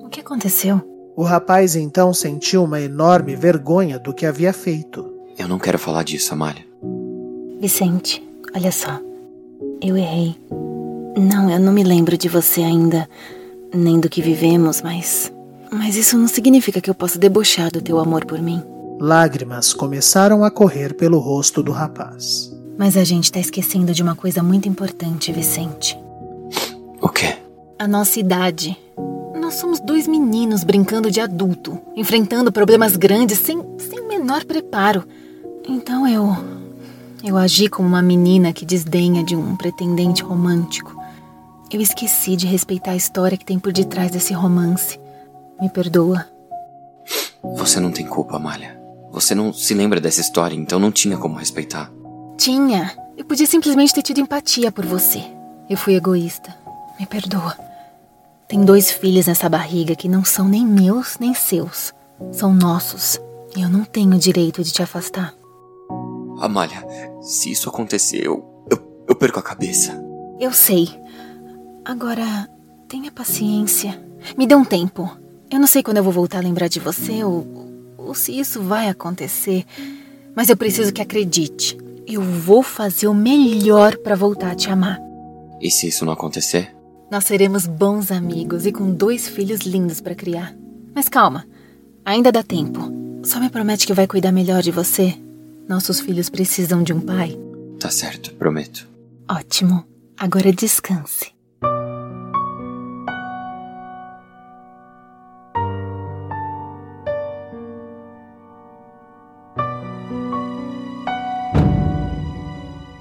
[0.03, 0.81] O que aconteceu?
[1.17, 5.13] O rapaz então sentiu uma enorme vergonha do que havia feito.
[5.39, 6.65] Eu não quero falar disso, Amália.
[7.61, 8.23] Vicente,
[8.55, 9.01] olha só.
[9.81, 10.37] Eu errei.
[11.17, 13.09] Não, eu não me lembro de você ainda,
[13.73, 15.34] nem do que vivemos, mas.
[15.75, 18.63] Mas isso não significa que eu possa debochar do teu amor por mim.
[19.01, 22.57] Lágrimas começaram a correr pelo rosto do rapaz.
[22.79, 25.99] Mas a gente tá esquecendo de uma coisa muito importante, Vicente.
[27.03, 27.39] O quê?
[27.77, 28.79] A nossa idade.
[29.35, 35.03] Nós somos dois meninos brincando de adulto, enfrentando problemas grandes sem, sem o menor preparo.
[35.69, 36.37] Então eu.
[37.25, 40.95] Eu agi como uma menina que desdenha de um pretendente romântico.
[41.69, 45.03] Eu esqueci de respeitar a história que tem por detrás desse romance.
[45.65, 46.27] Me perdoa.
[47.57, 48.79] Você não tem culpa, Amália.
[49.11, 51.91] Você não se lembra dessa história, então não tinha como respeitar.
[52.37, 52.95] Tinha.
[53.17, 55.25] Eu podia simplesmente ter tido empatia por você.
[55.71, 56.55] Eu fui egoísta.
[57.01, 57.57] Me perdoa.
[58.47, 61.95] Tem dois filhos nessa barriga que não são nem meus nem seus.
[62.31, 63.19] São nossos.
[63.57, 65.33] E eu não tenho direito de te afastar.
[66.41, 66.87] Amália,
[67.23, 69.99] se isso acontecer, eu, eu, eu perco a cabeça.
[70.39, 70.91] Eu sei.
[71.83, 72.51] Agora,
[72.87, 73.99] tenha paciência.
[74.37, 75.24] Me dê um tempo.
[75.51, 77.47] Eu não sei quando eu vou voltar a lembrar de você ou,
[77.97, 79.65] ou se isso vai acontecer,
[80.35, 81.79] mas eu preciso que acredite.
[82.07, 85.01] Eu vou fazer o melhor para voltar a te amar.
[85.61, 86.75] E se isso não acontecer?
[87.11, 90.55] Nós seremos bons amigos e com dois filhos lindos para criar.
[90.95, 91.47] Mas calma,
[92.05, 92.93] ainda dá tempo.
[93.23, 95.15] Só me promete que vai cuidar melhor de você.
[95.69, 97.39] Nossos filhos precisam de um pai.
[97.81, 98.87] Tá certo, prometo.
[99.29, 99.85] Ótimo.
[100.17, 101.34] Agora descanse.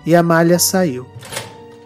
[0.06, 1.06] E Amália saiu,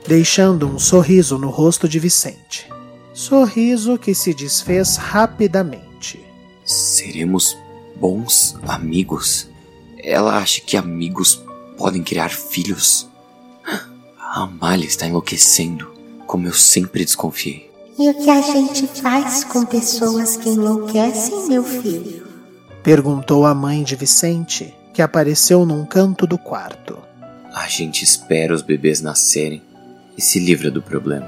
[0.07, 2.67] deixando um sorriso no rosto de Vicente.
[3.13, 6.19] Sorriso que se desfez rapidamente.
[6.63, 7.57] Seremos
[7.95, 9.47] bons amigos?
[9.97, 11.43] Ela acha que amigos
[11.77, 13.07] podem criar filhos?
[14.19, 15.91] A Amália está enlouquecendo,
[16.25, 17.71] como eu sempre desconfiei.
[17.97, 22.27] E o que a gente faz com pessoas que enlouquecem, meu filho?
[22.83, 27.06] Perguntou a mãe de Vicente, que apareceu num canto do quarto.
[27.57, 29.63] A gente espera os bebês nascerem
[30.15, 31.27] e se livra do problema.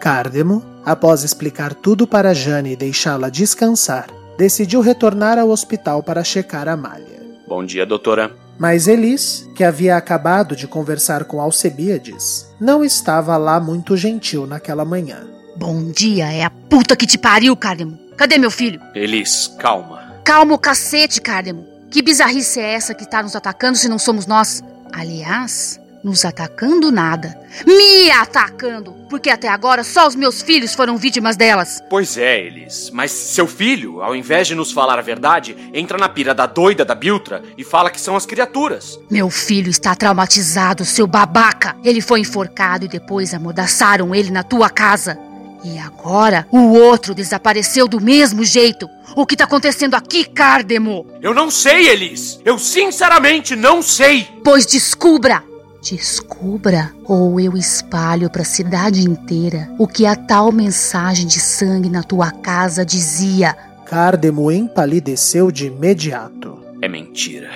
[0.00, 6.68] Cardemo, após explicar tudo para Jane e deixá-la descansar, decidiu retornar ao hospital para checar
[6.68, 7.20] a malha.
[7.46, 8.34] Bom dia, doutora.
[8.58, 14.86] Mas Elis, que havia acabado de conversar com Alcebiades, não estava lá muito gentil naquela
[14.86, 15.28] manhã.
[15.54, 17.98] Bom dia, é a puta que te pariu, Cardemo.
[18.16, 18.80] Cadê meu filho?
[18.94, 20.16] Elis, calma.
[20.24, 21.75] Calma o cacete, Cardemo.
[21.90, 24.62] Que bizarrice é essa que está nos atacando se não somos nós?
[24.92, 27.38] Aliás, nos atacando nada.
[27.66, 28.94] Me atacando!
[29.08, 31.82] Porque até agora só os meus filhos foram vítimas delas.
[31.88, 32.90] Pois é, Elis.
[32.92, 36.84] Mas seu filho, ao invés de nos falar a verdade, entra na pira da doida
[36.84, 38.98] da Biltra e fala que são as criaturas.
[39.10, 41.76] Meu filho está traumatizado, seu babaca.
[41.84, 45.18] Ele foi enforcado e depois amordaçaram ele na tua casa.
[45.66, 48.88] E agora o outro desapareceu do mesmo jeito.
[49.16, 51.04] O que está acontecendo aqui, Cardemo?
[51.20, 52.40] Eu não sei, Elis.
[52.44, 54.28] Eu sinceramente não sei.
[54.44, 55.42] Pois descubra.
[55.82, 61.90] Descubra ou eu espalho para a cidade inteira o que a tal mensagem de sangue
[61.90, 63.56] na tua casa dizia.
[63.86, 66.60] Cardemo empalideceu de imediato.
[66.80, 67.50] É mentira.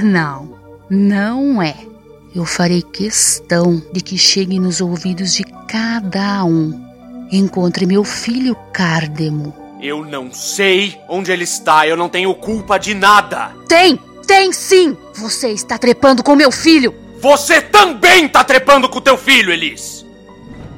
[0.00, 0.56] Não,
[0.88, 1.76] não é.
[2.32, 6.87] Eu farei questão de que chegue nos ouvidos de cada um.
[7.30, 9.54] Encontre meu filho Cardemo.
[9.80, 13.52] Eu não sei onde ele está, eu não tenho culpa de nada.
[13.68, 14.96] Tem, tem sim!
[15.14, 16.94] Você está trepando com meu filho!
[17.20, 20.06] Você também tá trepando com teu filho, Elis!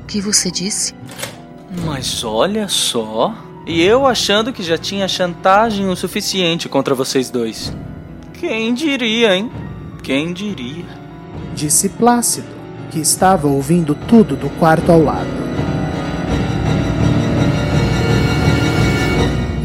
[0.02, 0.94] O que você disse?
[1.84, 3.34] Mas olha só.
[3.66, 7.72] E eu achando que já tinha chantagem o suficiente contra vocês dois.
[8.34, 9.50] Quem diria, hein?
[10.02, 10.86] Quem diria?
[11.54, 12.48] Disse Plácido,
[12.90, 15.39] que estava ouvindo tudo do quarto ao lado.